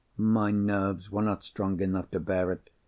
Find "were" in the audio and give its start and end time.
1.11-1.21